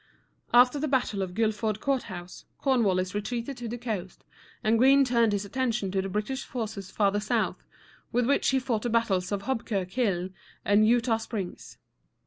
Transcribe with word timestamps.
After 0.51 0.79
the 0.79 0.87
battle 0.87 1.21
of 1.21 1.35
Guilford 1.35 1.79
Courthouse, 1.79 2.45
Cornwallis 2.57 3.13
retreated 3.13 3.55
to 3.57 3.67
the 3.67 3.77
coast, 3.77 4.23
and 4.63 4.79
Greene 4.79 5.05
turned 5.05 5.31
his 5.31 5.45
attention 5.45 5.91
to 5.91 6.01
the 6.01 6.09
British 6.09 6.43
forces 6.43 6.89
farther 6.89 7.19
south, 7.19 7.63
with 8.11 8.25
which 8.25 8.49
he 8.49 8.57
fought 8.57 8.81
the 8.81 8.89
battles 8.89 9.31
of 9.31 9.43
Hobkirk 9.43 9.91
Hill 9.91 10.29
and 10.65 10.85
Eu´taw 10.87 11.21
Springs. 11.21 11.77